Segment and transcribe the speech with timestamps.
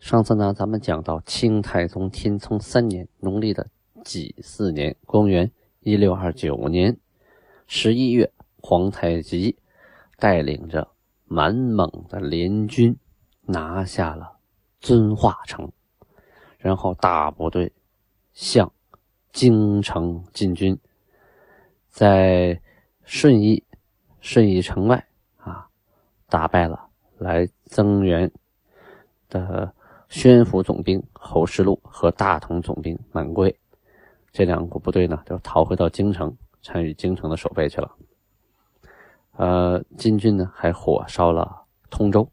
[0.00, 3.68] 上次呢，咱们讲到清太宗天聪三年农历的
[4.02, 6.98] 己巳年，公元一六二九年。
[7.66, 8.32] 十一月，
[8.62, 9.58] 皇太极
[10.16, 10.88] 带领着
[11.26, 12.96] 满蒙的联军
[13.42, 14.38] 拿下了
[14.80, 15.70] 遵化城，
[16.58, 17.70] 然后大部队
[18.32, 18.72] 向
[19.32, 20.76] 京城进军，
[21.90, 22.58] 在
[23.04, 23.62] 顺义
[24.20, 25.68] 顺义城外啊，
[26.26, 26.88] 打败了
[27.18, 28.32] 来增援
[29.28, 29.72] 的
[30.10, 33.56] 宣府总兵侯世禄和大同总兵满贵，
[34.32, 36.36] 这两个部队呢，就逃回到京城。
[36.62, 37.90] 参与京城的守备去了。
[39.36, 42.30] 呃，金军呢还火烧了通州。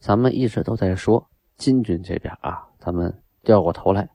[0.00, 1.24] 咱们一直都在说
[1.56, 4.08] 金军这边啊，咱们掉过头来，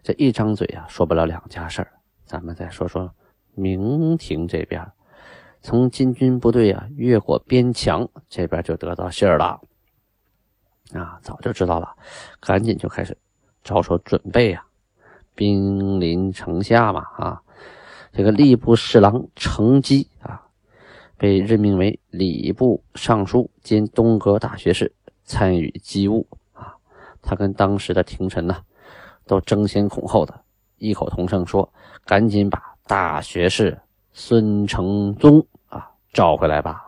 [0.00, 1.90] 这一张嘴啊说不了两家事儿。
[2.24, 3.12] 咱们再说说
[3.56, 4.88] 明廷这边，
[5.60, 9.60] 从金军部队啊越过边墙这边就得到信儿了，
[10.94, 11.94] 啊，早就知道了，
[12.40, 13.16] 赶紧就开始
[13.62, 14.64] 着手准备呀，
[15.34, 17.42] 兵临城下嘛，啊。
[18.12, 20.42] 这个吏部侍郎程基啊，
[21.16, 24.92] 被任命为礼部尚书兼东阁大学士，
[25.24, 26.74] 参与机务啊。
[27.22, 28.56] 他跟当时的廷臣呢，
[29.26, 30.42] 都争先恐后的
[30.78, 31.72] 异口同声说
[32.04, 33.80] ：“赶紧把大学士
[34.12, 36.84] 孙承宗啊召回来吧。”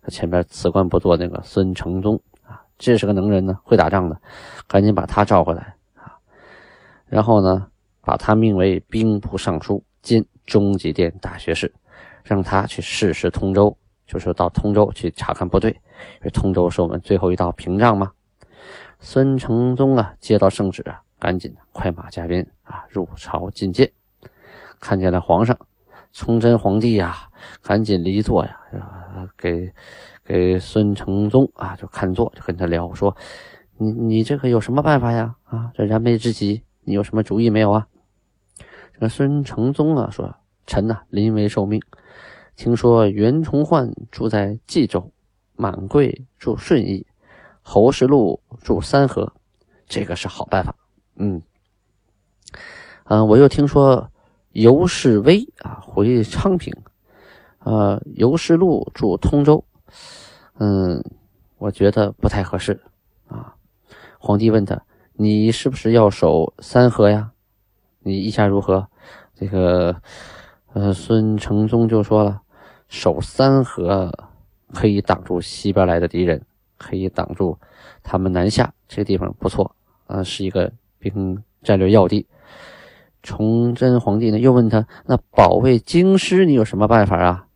[0.00, 2.18] 他前边辞官不做那个孙承宗，
[2.80, 4.20] 这是个能人呢，会打仗的，
[4.66, 6.18] 赶紧把他召回来啊。
[7.06, 7.68] 然后呢，
[8.00, 9.84] 把他命为兵部尚书。
[10.02, 11.70] 兼中级殿大学士，
[12.24, 18.10] 让他去试试通州，就是到通州去查看部队，因为通州是我们最后一道屏障嘛。
[18.98, 23.92] 孙承宗啊，接到圣旨啊，赶紧快马加鞭啊，入朝觐见。
[24.80, 25.54] 看见了皇上，
[26.12, 27.28] 崇祯皇帝呀，
[27.62, 28.60] 赶紧离座呀，
[29.36, 29.72] 给
[30.24, 33.16] 给孙承宗啊，就看座，就跟他聊说
[33.78, 35.36] ：“你你这个有什么办法呀？
[35.44, 37.86] 啊，这燃眉之急，你有什么主意没有啊？”
[38.98, 40.34] 那孙承宗啊说
[40.66, 41.80] ：“臣呐，临危受命，
[42.56, 45.10] 听说袁崇焕住在冀州，
[45.56, 47.06] 满贵住顺义，
[47.62, 49.32] 侯世禄住三河，
[49.86, 50.74] 这个是好办法。
[51.16, 51.40] 嗯，
[53.04, 54.09] 嗯，我又听说
[54.52, 56.74] 尤世威啊回昌平，
[57.60, 59.64] 呃，尤世禄住通州，
[60.58, 61.04] 嗯，
[61.58, 62.80] 我觉得不太合适
[63.28, 63.54] 啊。
[64.18, 67.32] 皇帝问他：你是不是要守三河呀？
[68.00, 68.88] 你意下如何？”
[69.34, 70.02] 这个，
[70.74, 72.42] 呃，孙承宗就说了，
[72.88, 74.12] 守三河
[74.74, 76.44] 可以挡住西边来的敌人，
[76.76, 77.58] 可以挡住
[78.02, 78.74] 他们南下。
[78.88, 79.74] 这个地方不错
[80.06, 82.26] 啊，是一个兵战略要地。
[83.22, 87.46] 崇祯皇帝呢又问他，那保卫京师你有什么办法啊？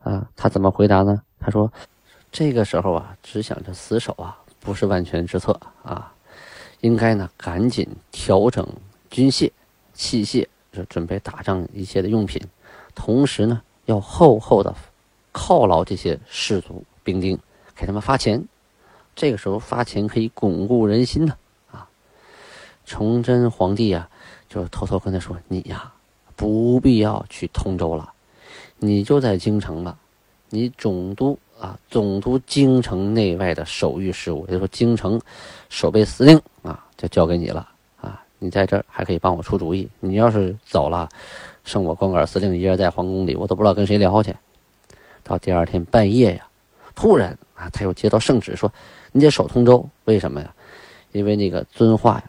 [0.00, 1.22] 啊，他怎么回答呢？
[1.38, 1.72] 他说，
[2.30, 6.12] 这个时候啊，只想着死守啊，不是万全之策啊，
[6.80, 8.66] 应该呢赶紧调整
[9.10, 9.50] 军械
[9.94, 10.46] 器械。
[10.72, 12.38] 就准备打仗一些的用品，
[12.94, 14.74] 同时呢，要厚厚的
[15.32, 17.38] 犒劳这些士卒兵丁，
[17.74, 18.46] 给他们发钱。
[19.14, 21.34] 这个时候发钱可以巩固人心呢。
[21.72, 21.88] 啊，
[22.84, 24.10] 崇祯皇帝呀，
[24.48, 25.92] 就偷偷跟他说：“你呀，
[26.34, 28.12] 不必要去通州了，
[28.78, 29.96] 你就在京城吧。
[30.48, 35.20] 你总督啊，总督京城内外的守御事务，也就说京城
[35.68, 37.68] 守备司令啊，就交给你了
[38.00, 39.88] 啊。”你在这儿还可以帮我出主意。
[39.98, 41.08] 你要是走了，
[41.64, 44.34] 剩我光杆司令一人在皇宫里，我都不知道跟谁聊去。
[45.24, 46.46] 到第二天半夜呀，
[46.94, 48.72] 突然啊，他又接到圣旨，说
[49.10, 49.88] 你得守通州。
[50.04, 50.54] 为什么呀？
[51.12, 52.24] 因为那个遵化呀，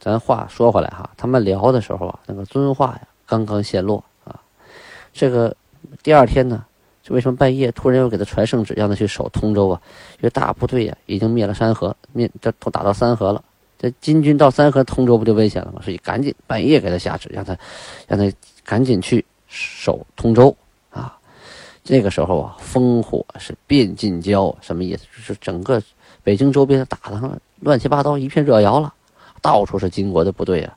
[0.00, 4.40] 咱话说回来哈，他们聊的时候啊，那个遵化呀刚刚陷落啊。
[5.12, 5.54] 这个
[6.02, 6.64] 第二天呢，
[7.02, 9.80] 就为什么半夜突然又给他传圣旨，让他去守通州啊？
[10.14, 13.44] 因为大部队呀已经灭了山河，灭这都打到三河了。
[13.78, 15.80] 这金军到三河通州不就危险了吗？
[15.84, 17.56] 所以赶紧半夜给他下旨，让他
[18.08, 20.54] 让他赶紧去守通州
[20.90, 21.16] 啊！
[21.82, 25.04] 这个时候啊，烽火是遍近郊，什么意思？
[25.16, 25.82] 就是整个
[26.22, 28.92] 北京周边打的乱七八糟，一片热窑了，
[29.40, 30.76] 到处是金国的部队啊！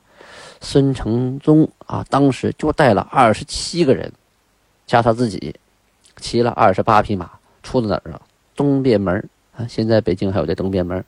[0.60, 4.12] 孙承宗啊，当时就带了二十七个人，
[4.86, 5.54] 加他自己，
[6.16, 7.30] 骑了二十八匹马，
[7.62, 8.20] 出了哪儿啊？
[8.56, 9.66] 东便门啊！
[9.68, 11.04] 现在北京还有这东便门。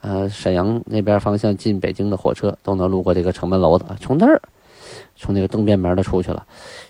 [0.00, 4.42] 呃，沈阳那边方向进北京的火车都能路过这个城门楼子，从那儿，
[5.16, 6.44] 从那个东边门的出去了，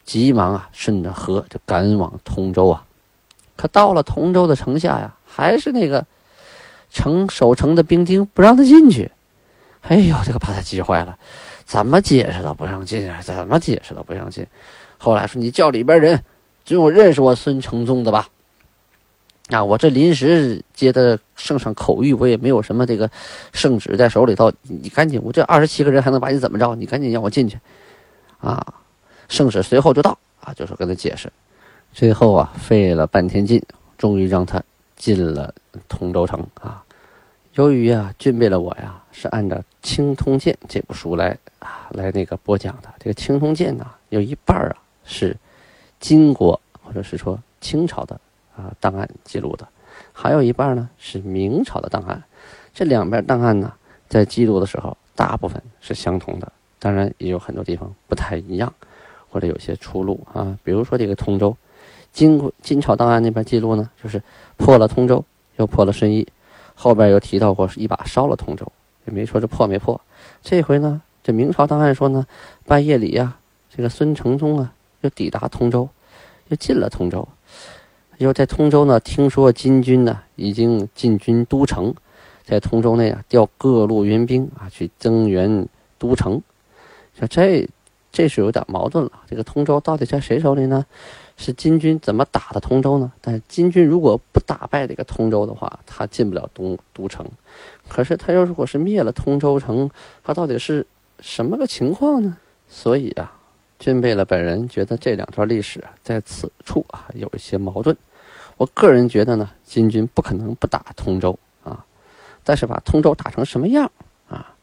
[0.05, 2.85] 急忙啊顺着河就赶往通州啊。
[3.55, 6.05] 可到了通州的城下呀，还是那个
[6.91, 9.11] 城守城的兵丁不让他进去。
[9.83, 11.17] 哎呦，这个把他急坏了，
[11.65, 13.21] 怎么解释都不让进啊？
[13.23, 14.47] 怎么解释都不让进。
[14.99, 16.23] 后来说你叫里边人，
[16.65, 18.29] 只有认识我孙承宗的吧？
[19.51, 23.11] 啊，我这临时接的圣上口谕，我也没有什么这个
[23.53, 24.51] 圣旨在手里头。
[24.63, 26.75] 你赶紧，我这二十七个人还能把你怎么着？
[26.77, 27.59] 你赶紧让我进去，
[28.39, 28.65] 啊！
[29.29, 31.31] 圣旨随后就到啊，就是跟他解释。
[31.93, 33.61] 最后啊，费了半天劲，
[33.99, 34.63] 终于让他
[34.95, 35.53] 进了
[35.89, 36.83] 通州城啊。
[37.55, 42.93] 由于啊，俊贝了我呀，是按照《青通鉴》这部书来啊来那个播讲的。
[42.99, 45.37] 这个《青通鉴》呢，有一半啊是
[46.01, 48.21] 金国或者是说清朝的。
[48.55, 49.67] 啊，档案记录的，
[50.13, 52.23] 还有一半呢是明朝的档案。
[52.75, 53.73] 这两边档案呢，
[54.11, 58.71] 在记录的时候，大部分是相同的，当然也有很多地方不太一样，
[59.31, 60.55] 或者有些出入啊。
[60.63, 61.57] 比如说这个通州，
[62.13, 64.23] 金国金朝档案那边记录呢，就是
[64.59, 65.25] 破了通州，
[65.57, 66.29] 又破了顺义，
[66.75, 68.71] 后边又提到过一把烧了通州，
[69.07, 70.01] 也没说这破没破。
[70.43, 72.27] 这回呢，这明朝档案说呢，
[72.65, 73.37] 半夜里呀，
[73.75, 75.89] 这个孙承宗啊，又抵达通州，
[76.49, 77.27] 又进了通州。
[78.19, 81.93] 又在通州呢，听说金军呢已经进军都城，
[82.45, 85.67] 在通州内啊调各路援兵啊去增援
[85.99, 86.41] 都城，
[87.19, 87.69] 说这
[88.13, 89.11] 这是有点矛盾了。
[89.29, 90.85] 这个通州到底在谁手里呢？
[91.37, 93.11] 是金军怎么打的通州呢？
[93.21, 97.27] 但是金军如果不打败这个通州的话，他进不了东都城。
[97.89, 99.91] 可是他要如果是灭了通州城，
[100.23, 100.87] 他到底是
[101.21, 102.37] 什么个情况呢？
[102.69, 103.33] 所以啊，
[103.79, 107.97] 军备了本人觉得这两段历史在此处啊有一些矛盾。
[108.57, 111.85] 我个人觉得呢，金军不可能不打通州啊，
[112.45, 113.91] 但是把通州打成什么样
[114.29, 114.55] 啊，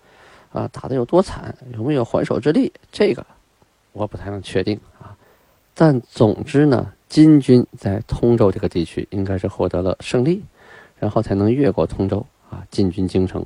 [0.53, 3.25] 啊，打的有多惨，有没有还手之力，这个
[3.91, 4.79] 我不太能确定。
[5.81, 10.43] 但总之呢，金军在通州这个地区应该是获得了胜利，
[10.99, 13.45] 然后才能越过通州啊，进军京城。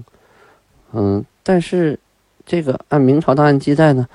[0.93, 1.99] 嗯，但是
[2.43, 4.07] 这个按明朝档案记载呢，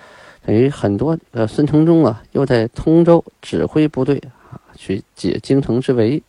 [0.45, 4.21] 等于很多呃孙承宗啊，又在通州指挥部队
[4.51, 6.21] 啊，去解京城之围。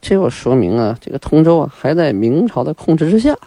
[0.00, 3.38] 这又说明啊，这个通州啊还在明朝的控制之下，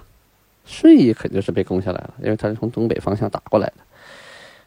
[0.66, 3.84] 顺义肯定是被攻下来了，因为他是从东北方向打过来的，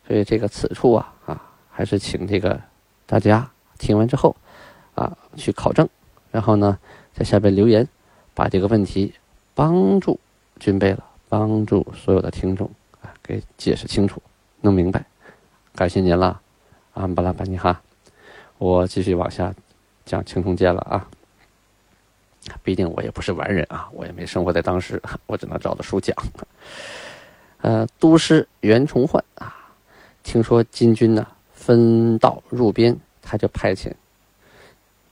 [0.06, 2.60] 所以这个此处啊啊，还是请这个
[3.08, 4.36] 大家听完之后
[4.94, 5.88] 啊去考证，
[6.30, 6.78] 然后呢
[7.14, 7.88] 在下边留言，
[8.34, 9.14] 把这个问题
[9.54, 10.20] 帮助
[10.60, 12.70] 军备了，帮助所有的听众
[13.00, 14.20] 啊给解释清楚，
[14.60, 15.02] 弄明白，
[15.74, 16.38] 感谢您了，
[16.92, 17.80] 安巴拉巴尼哈，
[18.58, 19.54] 我继续往下
[20.04, 21.08] 讲青铜剑了啊。
[22.62, 26.14] 毕竟我也不是完人啊，我也没生活在当时，我只能照着书讲。
[27.62, 29.54] 呃，都师袁崇焕啊，
[30.22, 31.26] 听说金军呢
[31.68, 33.92] 分道入边，他就派遣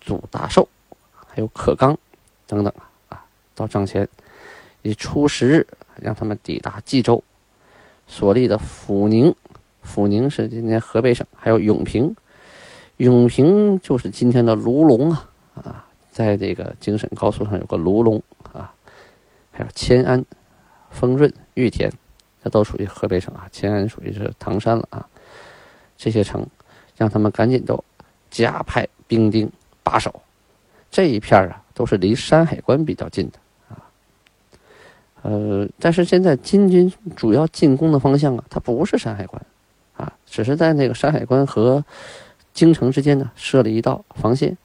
[0.01, 0.67] 祖大寿，
[1.27, 1.95] 还有可刚
[2.47, 2.73] 等等
[3.11, 3.23] 啊，
[3.55, 4.09] 到帐前，
[4.81, 5.67] 以初十日
[6.01, 7.23] 让他们抵达冀州
[8.07, 9.35] 所立的阜宁，
[9.83, 12.17] 阜宁是今天河北省，还有永平，
[12.97, 15.87] 永平就是今天的卢龙啊啊。
[16.11, 18.23] 在这个京沈高速上有个卢龙
[18.55, 18.73] 啊，
[19.53, 20.25] 还有迁安、
[20.91, 21.93] 丰润、玉田，
[22.43, 23.47] 这都属于河北省啊。
[23.53, 25.07] 迁安属于是唐山了啊。
[25.97, 26.47] 这些城，
[26.97, 27.83] 让他们赶紧都
[28.31, 29.51] 加派兵丁
[29.83, 30.23] 把守。
[30.91, 33.39] 这一片啊，都是离山海关比较近的
[33.69, 33.83] 啊。
[35.23, 39.43] 呃，但是现在金军主要进攻的方向啊，它不是山海关
[39.97, 41.85] 啊，只是在那个山海关和
[42.53, 44.57] 京城之间呢设了一道防线。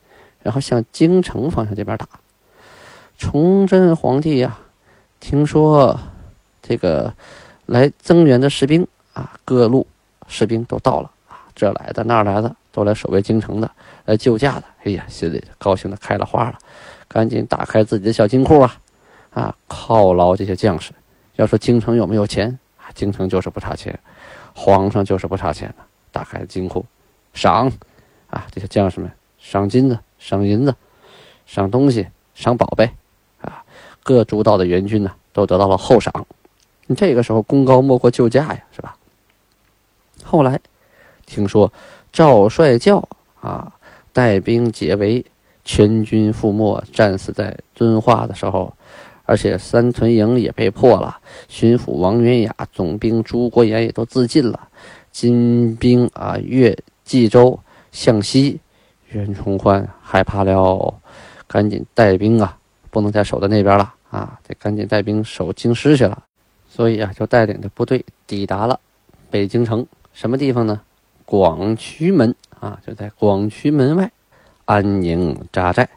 [0.44, 2.10] 然后向京城方向这边打。
[3.16, 4.58] 崇祯皇帝呀，
[5.20, 6.00] 听说
[6.64, 7.14] 这个
[7.68, 9.86] 来增援的士兵啊，各路
[10.28, 11.12] 士兵都到了，
[11.56, 13.70] 这来的那来的，都来守卫京城的，
[14.06, 14.64] 来救驾的。
[14.84, 16.58] 哎呀，心里高兴的开了花了，
[17.08, 18.80] 赶紧打开自己的小金库啊，
[19.32, 20.92] 啊，犒劳这些将士。
[21.36, 22.58] 要说京城有没有钱？
[22.94, 23.98] 京城就是不差钱，
[24.54, 25.76] 皇上就是不差钱的。
[26.12, 26.86] 打开金库，
[27.34, 27.72] 赏
[28.30, 29.98] 啊，这些将士们赏金子。
[30.20, 30.76] 赏银子，
[31.48, 32.88] 赏东西，赏宝贝，
[33.42, 33.64] 啊，
[34.04, 36.28] 各诸道的援军呢，都得到了厚赏。
[36.96, 38.96] 这个时候功高莫过救驾呀，是吧？
[40.24, 40.60] 后来
[41.32, 41.72] 听说
[42.12, 43.08] 赵帅教
[43.40, 43.72] 啊
[44.12, 45.26] 带兵解围，
[45.64, 48.74] 全军覆没，战死在遵化的时候，
[49.24, 54.68] 而且三屯营也被破了，巡抚王元雅、总兵朱国炎也都自尽了。
[55.14, 57.58] 金兵啊越冀州
[57.94, 58.60] 向西。
[59.08, 60.94] 袁崇焕害怕了，
[61.48, 62.58] 赶紧带兵啊，
[62.90, 66.24] 不能再守在那边了啊，得赶紧带兵守京师去了。
[66.70, 68.78] 所以啊，就带领着部队抵达了
[69.30, 70.82] 北京城什么地方呢？
[71.32, 74.12] 广渠门啊，就在广渠门外
[74.66, 75.88] 安营扎寨。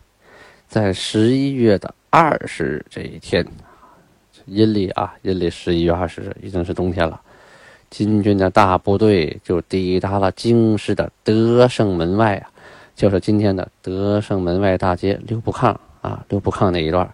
[0.69, 3.45] 在十一月的二十日这一天，
[4.47, 7.21] 阴历啊，阴历十一月二十日已经是冬天了。
[7.91, 12.49] 金军的大部队就抵达了京师的德胜门外啊，
[12.95, 17.13] 就是今天的德胜门外大街六步炕啊，六步炕那一段。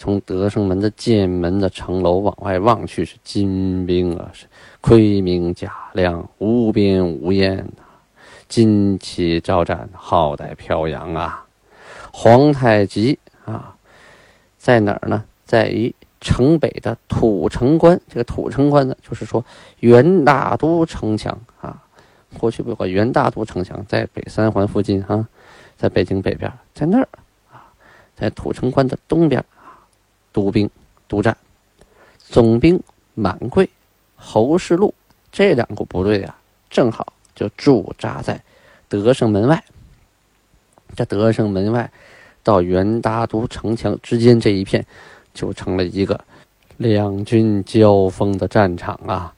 [0.00, 4.46] 从德胜门的剑门的城楼往外望去，是金兵啊，是
[4.80, 7.66] 盔明甲亮，无边无沿
[8.48, 11.44] 旌旗招展，号带飘扬啊！
[12.12, 13.74] 皇太极啊，
[14.56, 15.24] 在哪儿呢？
[15.44, 18.00] 在于城北的土城关。
[18.08, 19.44] 这个土城关呢，就是说
[19.80, 21.82] 元大都城墙啊。
[22.38, 25.26] 过去有个元大都城墙，在北三环附近哈，
[25.76, 27.08] 在北京北边，在那儿
[27.50, 27.66] 啊，
[28.14, 29.44] 在土城关的东边。
[30.32, 30.68] 督兵
[31.06, 31.36] 督战，
[32.18, 32.80] 总兵
[33.14, 33.68] 满贵、
[34.16, 34.94] 侯世禄
[35.32, 36.38] 这两个部队啊，
[36.70, 38.40] 正好就驻扎在
[38.88, 39.62] 德胜门外。
[40.96, 41.90] 这德胜门外
[42.42, 44.84] 到元大都城墙之间这一片，
[45.34, 46.18] 就成了一个
[46.76, 49.34] 两军交锋的战场啊！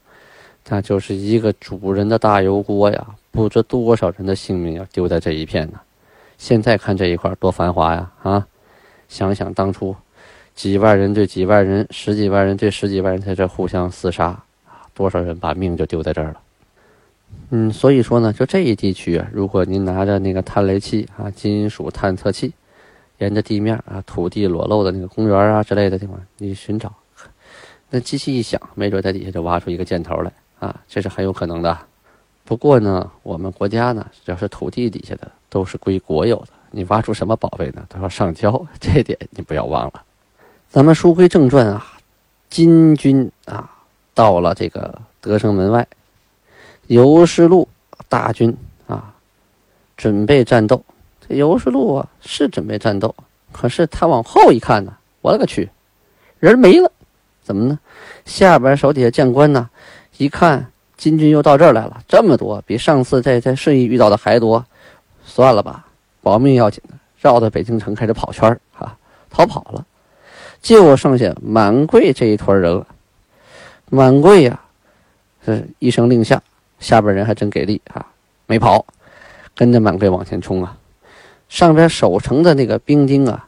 [0.69, 5.81] 那就是一个主人的大油锅呀，不知多少人的性命要丢在这一片呢。
[6.37, 8.11] 现在看这一块多繁华呀！
[8.23, 8.47] 啊，
[9.09, 9.95] 想想当初。
[10.61, 14.85] 几万人对几万人，十几万人对十几万人在这互相厮杀啊！
[14.93, 16.39] 多少人把命就丢在这儿了。
[17.49, 22.53] 嗯，所以说呢，就这一地区啊，如果您拿着那个探雷器啊、金属探测器，
[23.17, 26.93] 沿着地面啊、土地裸露的那个公园啊之类的地方，你寻找，
[27.89, 31.75] 那机器一响，没准在底下就挖出一个箭头来啊，这是很有可能的。
[32.45, 40.03] 不过呢，我们国家呢，只要是土地底下的，都是归国有的，你挖出什么宝贝呢，都要上交， 这点你不要忘了。
[40.71, 41.85] 咱们书归正传啊，
[42.49, 43.69] 金军啊
[44.13, 45.85] 到了这个德胜门外，
[46.87, 47.67] 尤世禄
[48.07, 48.55] 大军
[48.87, 49.13] 啊
[49.97, 50.81] 准备战斗。
[51.27, 53.13] 这尤世禄啊是准备战斗，
[53.51, 55.69] 可是他往后一看呢，我勒个去，
[56.39, 56.89] 人没了！
[57.43, 57.77] 怎么呢？
[58.23, 59.69] 下边手底下将官呢，
[60.15, 64.65] 一看金军又到这儿来了，这么多，比上次在在顺义遇到的还多，
[65.25, 65.85] 算了吧，
[66.21, 66.81] 保命要紧，
[67.19, 68.95] 绕到北京城开始跑圈啊，
[69.29, 69.85] 逃跑了。
[70.61, 72.87] 就剩下满贵这一坨人了。
[73.89, 74.61] 满贵呀，
[75.43, 76.41] 是一声令下，
[76.79, 78.05] 下边人还真给力啊，
[78.45, 78.85] 没跑，
[79.55, 80.77] 跟着满贵往前冲啊。
[81.49, 83.47] 上边守城的那个兵丁啊，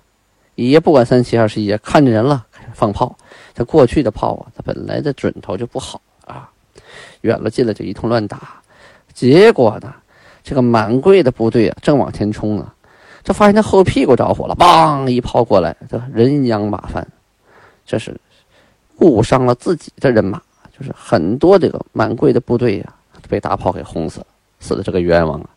[0.55, 3.15] 也不管三七二十一，看见人了开始放炮。
[3.55, 6.49] 他过去的炮啊，他本来的准头就不好啊，
[7.21, 8.61] 远了近了就一通乱打。
[9.13, 9.93] 结果呢，
[10.43, 12.72] 这个满贵的部队啊，正往前冲呢。
[13.23, 17.07] 这发现他后屁股着火了，梆一炮过来，这人仰马翻，
[17.85, 18.13] 这是
[18.99, 20.41] 误伤了自己的人马，
[20.77, 22.93] 就是很多这个满贵的部队呀，
[23.29, 24.25] 被大炮给轰死了，
[24.59, 25.49] 死的这个冤枉啊，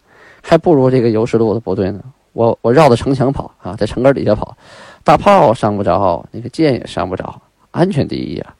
[0.42, 2.00] 还不如这个尤世禄的部队呢。
[2.32, 4.56] 我我绕着城墙跑啊，在城根底下跑，
[5.02, 8.54] 大炮伤不着，那个箭也伤不着，安全第一啊。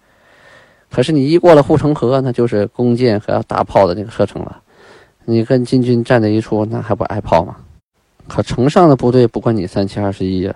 [0.90, 4.62] 可是你一过了护城河，那就是弓箭和大炮的那个射程了，
[5.26, 7.56] 你跟金军站在一处，那还不挨炮吗？
[8.28, 10.54] 可城上的部队不管你三七二十一啊，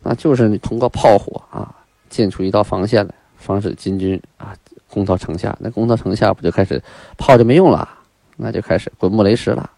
[0.00, 1.74] 那就是你通过炮火啊
[2.08, 4.54] 建出一道防线来，防止金军啊
[4.88, 5.56] 攻到城下。
[5.60, 6.82] 那攻到城下不就开始
[7.18, 7.88] 炮就没用了，
[8.36, 9.68] 那就开始滚木雷石了，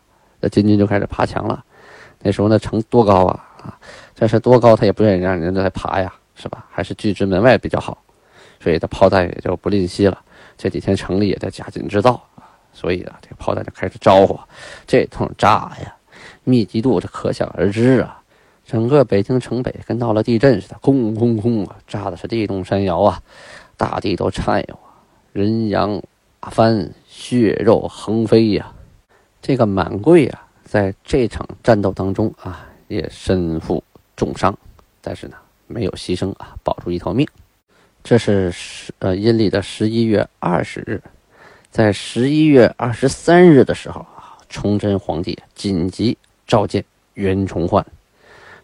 [0.40, 1.64] 那金军就开始爬墙了。
[2.20, 3.78] 那时候那城多高啊啊，
[4.14, 6.64] 这是多高他也不愿意让人家来爬呀，是吧？
[6.70, 7.98] 还是拒之门外比较好，
[8.60, 10.18] 所以他炮弹也就不吝惜了。
[10.56, 12.22] 这几天城里也在加紧制造，
[12.72, 14.38] 所以啊这炮弹就开始招呼，
[14.86, 15.95] 这通炸呀。
[16.48, 18.22] 密集度这可想而知啊！
[18.64, 23.20] 整个北京城北跟闹了地震似的，轰轰轰啊，炸的是地动山摇啊，
[23.76, 24.94] 大地都颤悠啊，
[25.32, 26.00] 人仰
[26.40, 28.72] 马翻，血肉横飞呀！
[29.42, 33.82] 这个满贵啊，在这场战斗当中啊，也身负
[34.14, 34.56] 重伤，
[35.00, 35.36] 但是呢，
[35.66, 37.26] 没有牺牲啊，保住一条命。
[38.04, 41.02] 这是十呃阴历的十一月二十日，
[41.72, 46.16] 在十一月二十三日的时候啊，崇祯皇帝紧急。
[46.46, 46.84] 召见
[47.14, 47.84] 袁崇焕，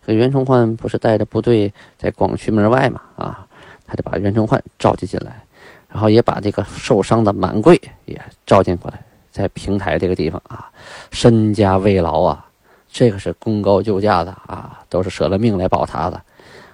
[0.07, 3.01] 这袁崇焕不是带着部队在广渠门外嘛？
[3.17, 3.47] 啊，
[3.87, 5.43] 他就把袁崇焕召集进来，
[5.89, 10.71] 然后也把这个受伤的满贵也召见过来，在平台这个地方啊，
[11.11, 12.47] 身家慰劳啊，
[12.89, 16.23] 这个是功高就驾的啊，都是舍了命来保他的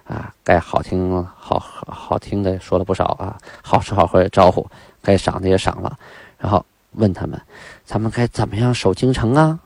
[0.05, 4.67] 啊，该好听好好听的说了不少啊，好吃好喝的招呼，
[5.03, 5.99] 该赏的也赏了，
[6.39, 7.41] 然后问他们，
[7.85, 9.59] 咱们该怎么样守京城啊？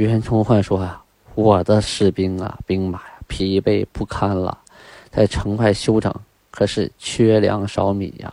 [0.00, 1.04] 袁崇焕说：“啊，
[1.34, 4.56] 我的士兵啊，兵马呀，疲惫不堪了，
[5.10, 6.10] 在城外休整，
[6.50, 8.32] 可是缺粮少米呀，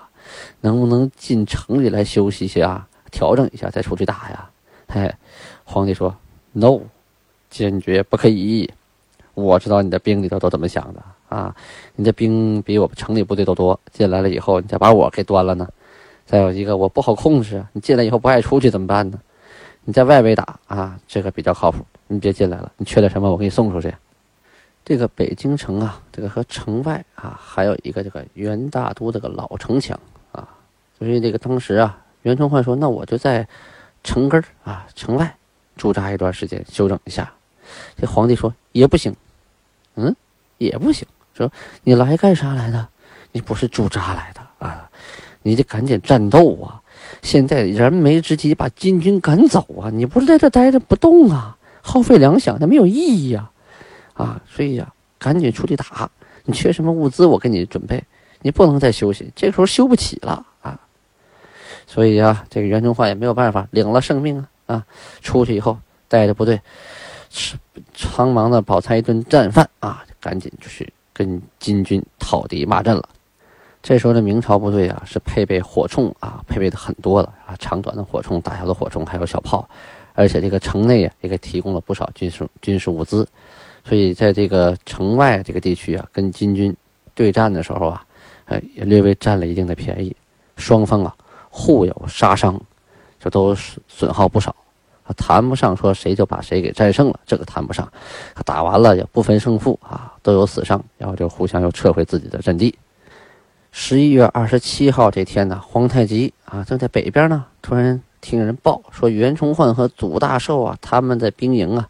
[0.61, 4.49] 能不能进城里来休息一下，调整一下再出去打呀？
[4.87, 5.13] 哎，
[5.65, 6.15] 皇帝说
[6.53, 6.79] ：“No，
[7.49, 8.71] 坚决不可以。
[9.33, 11.53] 我知道你的兵里头都怎么想的啊！
[11.97, 15.67] 你的兵比我们城里部队都多，进来了以后，你再把我给端了呢？
[16.25, 19.19] 再有一个，我不好控制，你进来以后不爱出去怎么办呢？
[19.87, 21.85] 你在外围打啊，这个比较靠谱。
[22.07, 23.95] 你别进来了，你缺点什么，我给你送出去。”
[24.83, 29.97] 这个北京城啊，这个和城外啊，还有一个这个元大都这个老城墙
[30.33, 30.45] 啊，
[30.99, 33.47] 所以这个当时啊，袁崇焕说：“那我就在
[34.03, 35.33] 城根啊，城外
[35.77, 37.31] 驻扎一段时间，休整一下。”
[37.95, 39.15] 这皇帝说：“也不行，
[39.95, 40.13] 嗯，
[40.57, 41.07] 也不行。
[41.33, 41.49] 说
[41.83, 42.85] 你来干啥来的？
[43.31, 44.89] 你不是驻扎来的啊，
[45.43, 46.81] 你得赶紧战斗啊！
[47.21, 49.89] 现在燃眉之急，把金军赶走啊！
[49.89, 53.49] 你不是在这待着不动啊，耗费粮饷，那没有意义呀。”
[54.13, 56.09] 啊，所以呀，赶紧出去打！
[56.45, 58.03] 你缺什么物资，我给你准备。
[58.41, 60.79] 你不能再休息，这时候休不起了啊！
[61.85, 64.85] 所以呀，这个袁崇焕也没有办法，领了圣命啊啊！
[65.21, 66.61] 出去以后，带着部队，
[67.29, 67.57] 吃
[67.93, 73.09] 苍忙的饱餐一顿战饭啊，赶紧就去跟金军讨敌骂阵了。
[73.81, 79.67] 这时候的明朝部队啊，是配备火铳啊，配备的很多了啊，长短的火铳、大小的火铳，还有小炮，
[80.13, 83.25] 而且这个城内啊，也给提供了不少军事军事物资。
[83.85, 86.75] 所以，在这个城外这个地区啊，跟金军
[87.15, 88.03] 对战的时候啊，
[88.45, 90.13] 哎，也略微占了一定的便宜，
[90.57, 91.15] 双方啊
[91.49, 92.59] 互有杀伤，
[93.17, 94.53] 这都损损耗不少，
[95.15, 97.89] 谈不上说谁就把谁给战胜了，这个谈不上，
[98.43, 102.77] 打完了也不分胜负啊，都有死伤，然后就互相又撤回自己的阵地。
[103.79, 111.87] 十一月二十七号这天呢，皇太极啊正在北边呢，突然听人报说袁崇焕和祖大寿啊他们在兵营啊。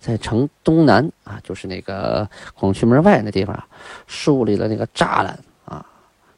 [0.00, 3.66] 在城东南啊，就是那个广渠门外那地方啊，
[4.06, 5.84] 树立了那个栅栏啊，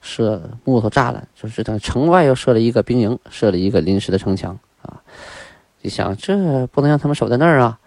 [0.00, 5.00] 设木头栅栏，就是等城外又设了一个兵营，设了一个临时的城墙啊。
[5.80, 7.78] 你想，这不能让他们守在那儿啊，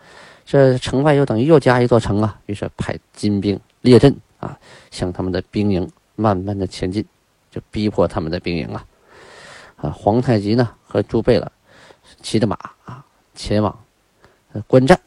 [0.46, 2.40] 这城外又等于又加一座城啊。
[2.46, 4.58] 于是派金兵列阵啊，
[4.92, 5.90] 向他们的兵营
[6.22, 7.04] 慢慢的前进，
[7.50, 8.86] 就逼迫他们的兵营啊。
[9.78, 11.52] 啊，皇太极呢和朱贝勒
[12.22, 12.56] 骑着马
[12.86, 13.04] 啊
[13.34, 13.76] 前往
[14.68, 15.00] 观战。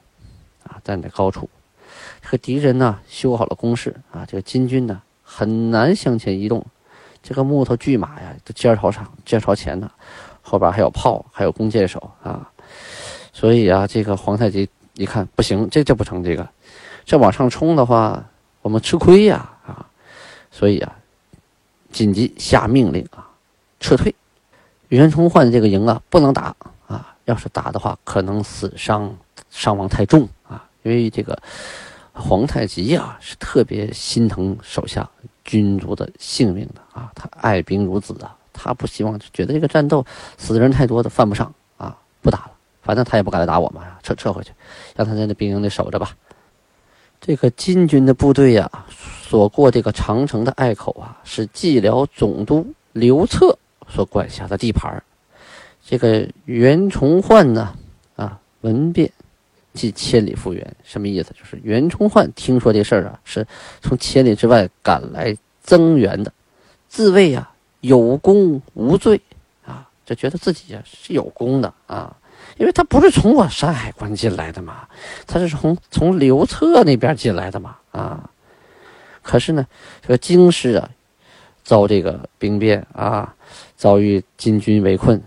[0.65, 1.49] 啊站在高处，
[2.23, 6.65] 这个敌人呢修好了工事啊，这个金军呢很难向前移动。
[7.23, 9.91] 这个木头巨马呀，都尖朝上，尖朝前的，
[10.43, 12.51] 后边还有炮，还有弓箭手啊。
[13.33, 16.49] 所以啊，这个皇太极一看不行，这这不成，这个
[17.05, 18.25] 这往上冲的话，
[18.63, 19.87] 我们吃亏呀啊。
[20.51, 20.97] 所以啊，
[21.95, 23.31] 紧急下命令啊，
[23.79, 24.13] 撤退。
[24.89, 26.55] 袁崇焕这个营啊不能打
[26.89, 29.17] 啊，要是打的话，可能死伤
[29.49, 30.69] 伤亡太重啊。
[30.83, 31.39] 因为这个
[32.13, 35.09] 皇太极呀，是特别心疼手下
[35.45, 40.05] 军卒的性命的啊，他爱兵如子啊，他不希望觉得这个战斗
[40.37, 42.51] 死的人太多的犯不上啊，不打了，
[42.83, 44.51] 反正他也不敢来打我们，撤撤回去，
[44.97, 46.11] 让他在那兵营里守着吧。
[47.21, 48.71] 这个金军的部队呀，
[49.27, 53.59] 所过这个长城的隘口啊，是蓟辽总督刘策
[53.89, 55.03] 所管辖的地盘
[55.83, 57.75] 这个袁崇焕呢，
[58.17, 59.11] 啊，闻变。
[59.73, 61.35] 即千里复原，什么意思？
[61.37, 63.45] 就是袁崇焕听说这事儿啊，是
[63.83, 66.33] 从千里之外赶来增援的，
[66.89, 69.21] 自谓啊有功无罪
[69.67, 72.17] 啊，就觉得自己啊是有功的啊，
[72.57, 74.87] 因为他不是从我山海关进来的嘛，
[75.27, 78.31] 他是从从刘策那边进来的嘛啊。
[79.25, 79.67] 可是呢，
[80.01, 80.89] 这个京师啊
[81.65, 83.35] 遭这个兵变啊，
[83.77, 85.21] 遭遇金军围困，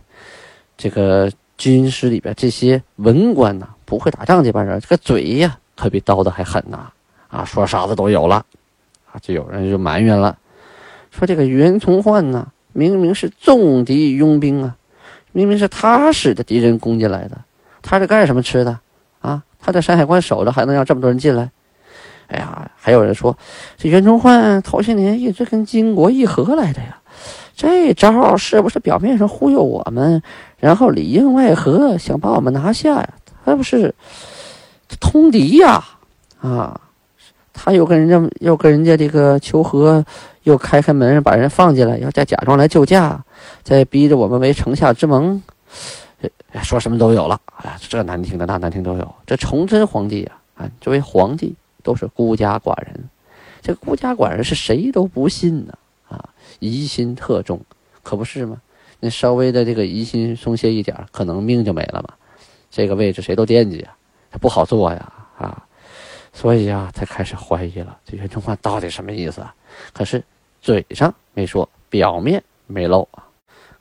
[0.77, 3.67] 这个军师里边这些文官呢。
[3.87, 6.91] 不会打仗这帮人，这个嘴呀可比刀子还狠呐！
[7.29, 8.45] 啊，说啥子都有了，
[9.09, 10.37] 啊，就有人就埋怨了，
[11.09, 14.75] 说这个袁崇焕呢，明明是重敌拥兵啊，
[15.31, 17.37] 明明是他使的敌人攻进来的，
[17.81, 18.77] 他是干什么吃的？
[19.21, 21.49] 啊，他在山海关守着，还能让这么多人进来？
[22.27, 23.37] 哎呀，还有人说，
[23.77, 26.99] 这袁崇焕头些年一直跟金国议和来的呀，
[27.55, 30.21] 这招是不是表面上忽悠我们，
[30.57, 33.09] 然后里应外合，想把我们拿下呀？
[33.45, 33.95] 他不是
[34.99, 35.81] 通敌呀，
[36.41, 36.81] 啊，
[37.53, 40.03] 他又跟人家又跟人家这个求和，
[40.43, 43.23] 又开开门把人放进来，要再假装来救驾，
[43.63, 45.41] 再逼着我们为城下之盟，
[46.61, 47.39] 说什么都有了。
[47.55, 49.15] 哎呀，这难听的那难听都有。
[49.25, 51.55] 这崇祯皇帝呀，啊，作为皇帝
[51.87, 53.09] 都是孤家寡人，
[53.61, 55.77] 这孤家寡人是谁都不信呢，
[56.09, 57.61] 啊，疑心特重，
[58.03, 58.61] 可不是吗？
[58.99, 62.13] 那稍微的这个疑心松懈一点，可能命就没了嘛。
[62.69, 63.95] 这个位置谁都惦记啊，
[64.29, 65.63] 他不好做呀啊，
[66.33, 69.55] 所以啊，他开始怀疑了，这袁崇焕到底什么意思啊？
[69.93, 70.21] 可是
[70.61, 73.23] 嘴上没说，表面没露啊。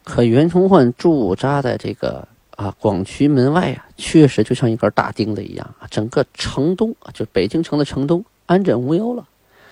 [0.05, 5.87] 可袁崇焕驻扎在这个啊广渠门外呀，确实就像一根大钉子一样啊。
[5.91, 9.27] 整个城东，就北京城的城东安枕无忧了。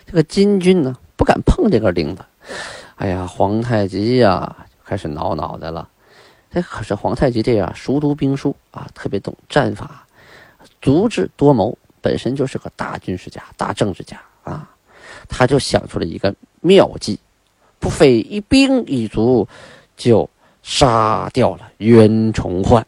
[0.07, 2.25] 这个金军呢，不敢碰这根钉子。
[2.97, 5.89] 哎呀，皇太极呀，开始挠脑袋了。
[6.51, 10.07] 这可是皇太极这样熟读兵书啊，特别懂战法，
[10.81, 14.71] 足智多谋，本身就是个大军事家、大政治家啊。
[15.29, 17.19] 他就想出了一个妙计，
[17.79, 19.49] 不费一兵一卒，
[19.97, 20.29] 就
[20.65, 22.85] 杀掉了袁崇焕。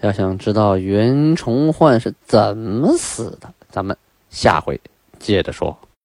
[0.00, 3.96] 要想知道袁崇焕是怎么死的，咱们
[4.28, 4.78] 下回
[5.18, 5.78] 接着说。